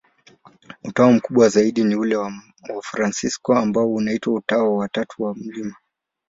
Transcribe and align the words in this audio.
Utawa 0.83 1.11
mkubwa 1.11 1.49
zaidi 1.49 1.83
ni 1.83 1.95
ule 1.95 2.15
wa 2.15 2.33
Wafransisko, 2.75 3.55
ambao 3.57 3.93
unaitwa 3.93 4.33
Utawa 4.33 4.77
wa 4.77 4.89
Tatu 4.89 5.23
wa 5.23 5.35
Mt. 5.35 5.73